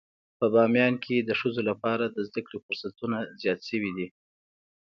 په 0.39 0.45
باميان 0.53 0.93
کې 1.03 1.15
د 1.19 1.29
ښځو 1.39 1.61
لپاره 1.69 2.05
د 2.07 2.17
زده 2.27 2.41
کړې 2.47 2.59
فرصتونه 2.65 3.17
زيات 3.41 3.59
شوي 3.69 3.91
دي. 3.97 4.07